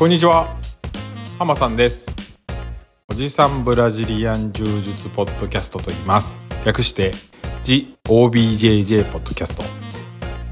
[0.00, 0.56] こんにちは。
[1.38, 2.10] 浜さんです。
[3.10, 6.40] おじさんブラジリアン柔術ポッドキャストと言います。
[6.64, 7.12] 略して
[7.60, 9.62] 「ジ OBJJ ポッドキャスト」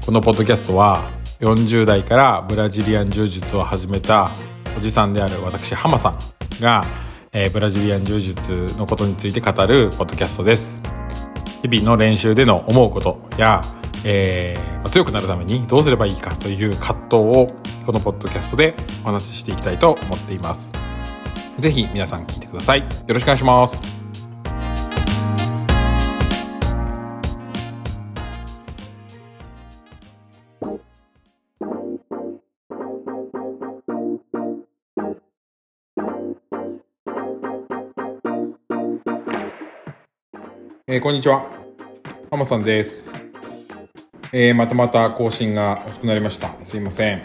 [0.05, 1.09] このポッドキャストは
[1.39, 4.29] 40代からブラジリアン柔術を始めた
[4.77, 6.19] おじさんである私浜さん
[6.61, 6.85] が、
[7.31, 10.79] えー、ブラジリアン柔術のことについて語るポッドキャストです。
[11.63, 13.63] 日々の練習での思うことや
[14.05, 17.53] えー、強くなるためにどうすればいいかという葛藤を
[17.85, 20.71] このポッドキャストでお話ししていきたいと思っています。
[21.59, 22.79] ぜひ皆さん聞いてください。
[22.79, 23.81] よろしくお願いします。
[40.87, 41.45] えー、こんにちは。
[42.31, 43.28] 浜さんです。
[44.31, 46.53] えー、またまた更新が遅くなりました。
[46.63, 47.17] すいません。
[47.17, 47.23] 引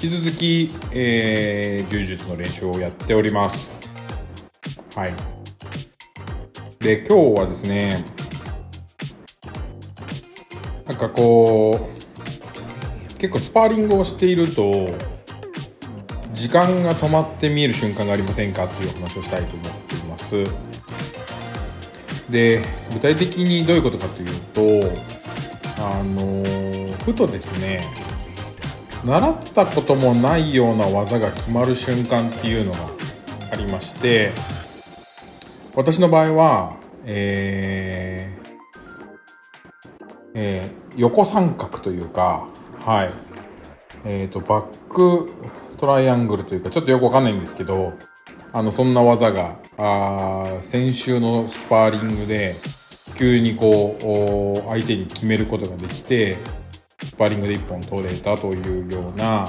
[0.00, 3.70] き続き、えー、柔術の練習をやっております。
[4.94, 5.14] はい。
[6.80, 8.04] で、今日はですね、
[10.86, 14.90] なんかこう、結構スパーリングをしていると、
[16.34, 20.44] 時間が止まって見える瞬間がありませんかっていう話をしたいと思っています。
[22.30, 22.60] で、
[22.92, 25.15] 具体的にどういうことかというと、
[25.88, 26.42] あの
[27.04, 27.80] ふとですね
[29.04, 32.78] 習ったこともないような技が決まる瞬間っていうのが
[33.52, 34.32] ありまして
[35.76, 38.46] 私の場合は、えー
[40.34, 42.48] えー、横三角というか
[42.80, 43.10] はい。
[44.04, 45.32] えーと、とバック
[45.78, 47.94] トライアングルというかちょっとよくわかんないんですけど
[48.52, 52.54] あのそんな技があ先週のスパーリングで
[53.18, 53.96] 急にこ
[54.64, 56.36] う相手に決めることができて
[57.02, 59.44] スパーリングで1本取れたというような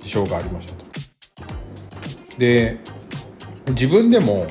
[0.00, 0.84] 事象がありましたと。
[2.38, 2.78] で
[3.68, 4.46] 自分でも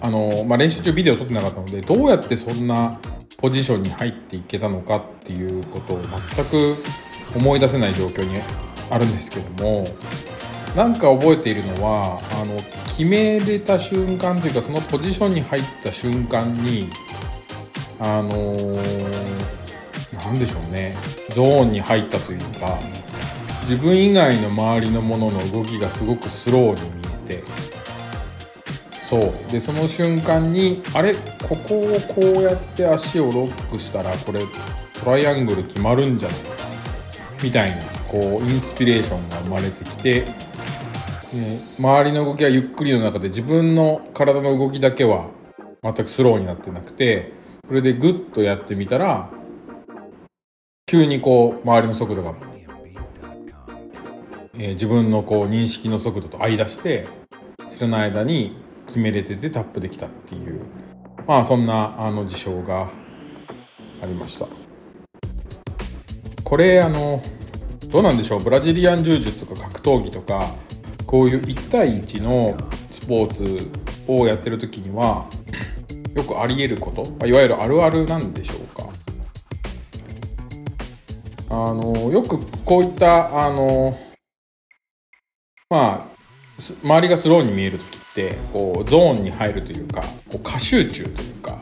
[0.00, 2.98] あの、まあ、練習中ビデオ撮ってなかったのでどうやってそんな
[3.38, 6.00] ポジションに入っていけたのかっていうことを
[6.36, 6.76] 全く
[7.34, 8.40] 思い出せない状況に
[8.90, 9.84] あるんですけども
[10.76, 12.56] なんか覚えているのはあの
[12.88, 16.88] 決めれた瞬間というかそのポジションに入った瞬間に
[18.00, 20.96] あのー、なんでしょうね。
[21.30, 22.78] ゾーンに入ったというか
[23.62, 27.44] 自分以外の周りのものの動きがすごくスローに見えて
[29.02, 29.32] そう。
[29.50, 31.14] でその瞬間にあれ？
[31.14, 34.40] ここをこうやって足をロックしたらこれ
[34.92, 36.64] トライアングル決まるんじゃないか。
[37.42, 40.26] みたいなこうインスピレーションが生まれてきて、
[41.78, 45.26] 周りの動きはゆっくりの中で自分の体の動きだけは
[45.82, 47.32] 全くスローになってなくて
[47.66, 49.30] これでグッとやってみたら、
[50.86, 52.34] 急にこう、周りの速度が、
[54.54, 57.06] えー、自分のこう、認識の速度と合い出して、
[57.70, 60.60] 知らない間に決めれててタップできたっていう、
[61.26, 62.90] まあそんなあの事象が
[64.02, 64.46] ありました。
[66.44, 67.22] これあの、
[67.88, 68.40] どうなんでしょう？
[68.40, 70.54] ブラジリアン柔術とか格闘技とか、
[71.06, 72.56] こういう1対1の
[72.90, 73.70] スポーツ
[74.06, 75.26] をやってる時には、
[76.14, 78.88] よくあり得ること、いわゆるあるあるなんでしょうか？
[81.50, 83.96] あのよくこういったあの
[85.70, 86.14] まあ
[86.82, 91.58] 周りがスローに見える時ってこうゾーンに入るというかこう過集中というか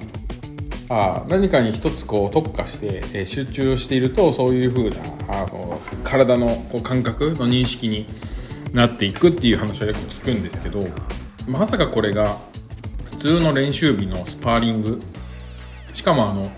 [0.89, 4.97] あ何かに一つこう特化して、え集中しているとそういう風な
[5.29, 8.07] あの体のこう感覚の認識に
[8.73, 10.81] なっていくっていう話はよく聞くんですけど
[11.47, 12.39] まさかこれが
[13.22, 15.00] 通の練習日のスパーリング。
[15.93, 16.50] しかもあの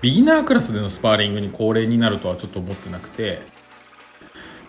[0.00, 3.42] ビギナークラスでのスパーリングに恒例になるとはちょっと思ってなくて。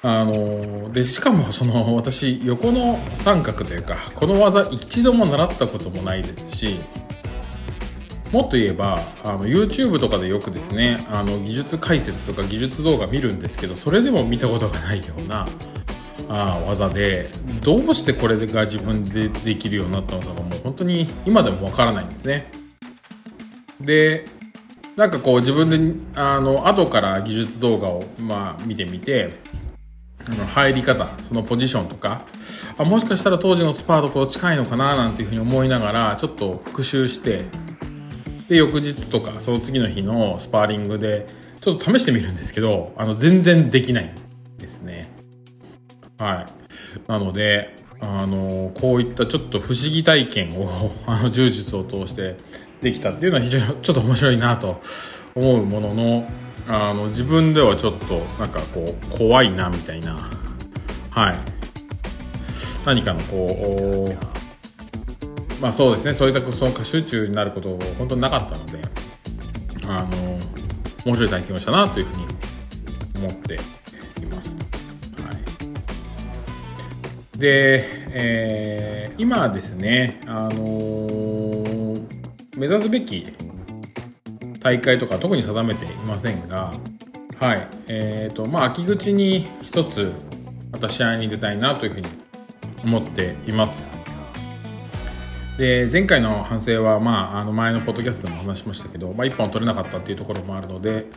[0.04, 6.80] あのでしかもその私横の三角というかこの技一度も習ったこともないですし
[8.32, 15.48] もっと言えばあの YouTube とかでよくですねあの技術解説とか技術動画見るんですけどそれでも見たことがないような
[16.30, 17.30] あ技で
[17.62, 22.52] どうしてこれが自分でできるようになったのかがもう本当に今でもわからないんですね。
[23.80, 24.26] で
[24.96, 29.34] なんかこう自分であの後から技術動画をまあ見てみて
[30.54, 32.24] 入り方そのポジションとか
[32.78, 37.46] あもしかしたら当時のスパーとこう近いのかななんていうふうに思いながらちょっと復習して
[38.50, 41.28] で翌日とかその次の日のスパーリングで
[41.62, 44.14] ちょっと試してみるんですけどあの全然できない
[44.58, 45.17] ですね。
[46.18, 47.12] はい。
[47.12, 52.36] なので、あの、こういったちょっと不思議体験を、 あの、柔術を通して
[52.82, 54.82] できたっていうのは非常にちょっと面白いなと
[55.36, 56.30] 思うものの、
[56.68, 60.30] あの、自分ではちょっとなんかこう、怖いなみたいな、
[61.12, 61.58] はい。
[62.88, 68.80] 何かのこうまあそうですねそういったその過集中になること本当になかったので
[69.88, 70.40] あの
[71.06, 72.28] 面白い体験をしたなというふうに
[73.18, 73.60] 思って
[77.38, 82.04] で、えー、今ですね、あのー、
[82.58, 83.28] 目指すべき
[84.60, 86.74] 大会とか特に定めていませんが、
[87.40, 90.12] はい、えっ、ー、と、まあ、秋口に一つ、
[90.72, 92.08] また試合に出たいなというふうに
[92.84, 93.97] 思っています。
[95.58, 101.08] で前回の反省は、まあ、あの前のポッドキャストでも話しましたけど、まあ、1本取れなかったっていうところもあるので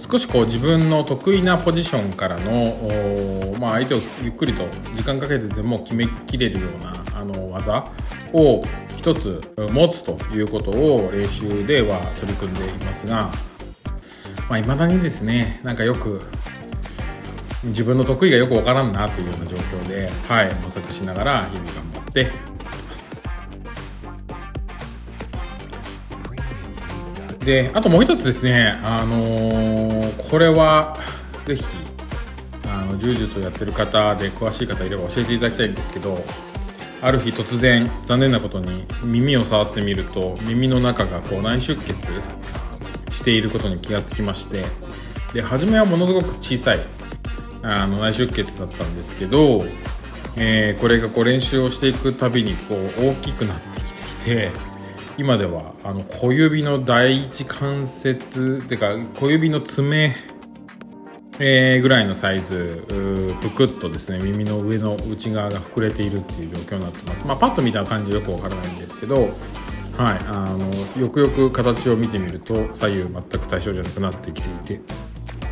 [0.00, 4.64] 少しこう自分の得意なポジションからの、まあ、相手をゆっくりと
[4.94, 7.88] 時間かけてでも決めきれるようなあの技
[8.32, 8.64] を
[8.96, 13.30] 一つ持つということを練習では取り組んでいますが
[14.58, 16.20] いまあ、だにですねなんかよく
[17.64, 22.30] 自分の得意がよくわからんなというような状況で、はい、模索しながら日々頑張って
[27.44, 30.98] であともう一つですね、あのー、これは
[31.44, 31.64] ぜひ
[32.66, 36.18] あの柔術をやってる方で詳しい方いれば教えていただきたいんですけど
[37.02, 42.10] ある日突然残念なことに耳を触ってみると耳の中がこう内出血
[43.10, 44.64] していることに気がつきまして
[45.34, 46.80] で初めはものすごく小さい
[47.62, 49.62] あの内出血だったんですけど、
[50.38, 54.50] えー、これがこう練習をしていくたびにこう大きくなってきてきて
[55.16, 60.14] 今ではあの小指の第一関節っていうか小指の爪
[61.40, 62.84] えー、ぐらいのサイズ
[63.40, 69.30] ぷくっとですね耳の上の内側が膨れているっていう状況になってます、まあ、パッと見た感じよくわからないんですけど、はい、
[70.26, 74.80] あのよくよく形を見てみると左右全く対象じゃなくなってきていて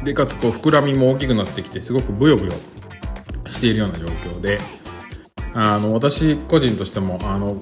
[0.04, 2.52] でかつこう膨らみも大きくなってきてすごくブヨブヨ
[3.46, 4.60] しているような状況で
[5.52, 7.60] あの私個人としてもあの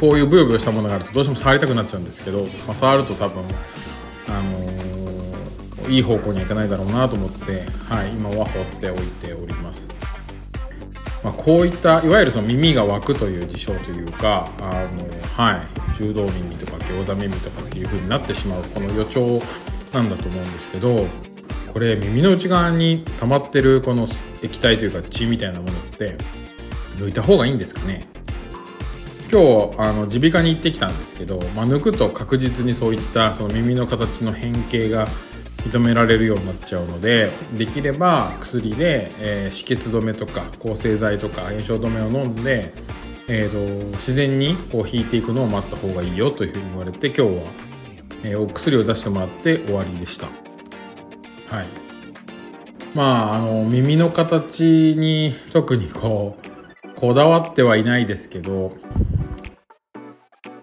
[0.00, 3.42] こういうブヨブヨしたものがあるとどうしても触りたくなっちゃうんですけど、まあ、触ると多分
[4.28, 9.88] あのいい方向にはいかないだろうなと思って、はい、今は放っておいております。
[11.24, 15.62] まあ、こういったいわゆるその耳が湧くという事象というかあの、は
[15.92, 19.42] い、柔道耳とか餃子耳とかっていう風になってしまうこの予兆
[19.92, 21.06] なんだと思うんですけど
[21.72, 24.06] これ耳の内側に溜まってるこの
[24.42, 26.16] 液体というか血みたいなものって
[26.98, 28.06] 抜いた方がいいんですかね？
[29.30, 35.06] 今日あの耳鼻科に行ってきたんですけど、まあ、抜くと確実にそういったその耳の形の変形が
[35.66, 42.72] 認められるようになっちゃうのでできれば薬で、えー、止血止めとか抗生剤とか炎症止めを飲んで、
[43.28, 47.28] えーと、自然にこう引いていくのを待った方がいいよというふうに言われて今日は、
[48.24, 50.26] えー、お薬を出してもらって終わりでした。
[51.54, 51.66] はい。
[52.94, 56.48] まああの耳の形に特にこう
[56.94, 58.72] こだわってはいないですけど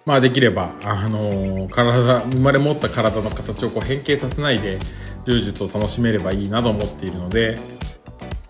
[0.06, 4.78] まあできれば、あのー、体、生まれ持った体の形をこう変形させないで、
[5.26, 7.58] 柔術を楽しめればいいなと思っているので、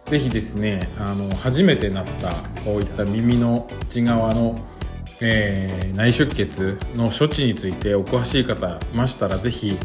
[0.06, 4.56] ぜひですね、あの、初めてなったこういった耳の内側の、
[5.22, 9.78] えー、内出血の処置についてお詳しい方いましたら、ぜひ、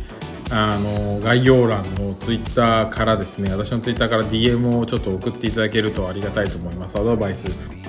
[0.52, 6.98] あの概要欄のツイッターからですね私のツイッターから DM をちょっと送っていただけるとありがたいと思います。
[6.98, 7.44] アドバイス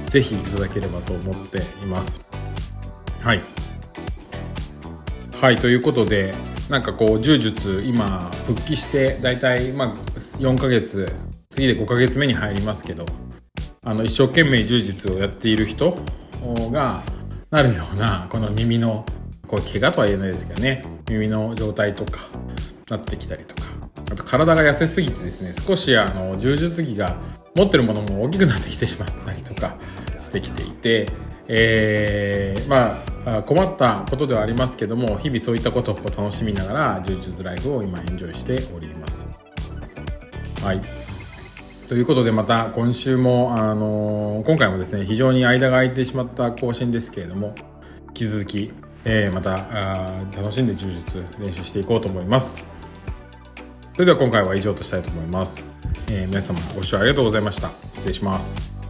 [0.05, 2.21] ぜひいただければと思っています。
[3.21, 3.39] はい。
[5.41, 6.36] はいということで
[6.69, 9.88] なんかこう柔術今復帰して大体まあ
[10.19, 11.12] 4ヶ月
[11.50, 13.07] 次で5ヶ月目に入りますけど
[13.83, 15.98] あの一生懸命柔術をやっている人
[16.71, 17.01] が
[17.50, 19.03] なるようなこの耳の
[19.48, 22.19] こう怪我とは言えないですけどね耳の状態とか
[22.91, 23.63] なってきたりとか
[24.12, 27.17] あと体が痩せすぎてですね少しあの柔術着が
[27.55, 29.75] 持ってるものも大きくなってきてしまったりとか
[30.21, 31.07] してきていて
[31.48, 33.10] えー、まあ
[33.45, 39.27] 困ったことではありますけども日々そういったことを楽しみながら充実ライフを今エンジョイしております。
[40.63, 40.81] はい
[41.87, 47.53] ということでまた今週も、あの、今回もですね非常に間が空いてしまった更新ですけれども
[48.07, 48.71] 引き続き、
[49.03, 49.57] えー、また
[50.33, 52.63] 楽しんで充実練習していこうと思います。
[53.93, 55.69] それでは今回は以上としたいと思います。
[56.09, 57.71] えー、皆様ご視聴ありがとうございました。
[57.93, 58.80] 失礼します。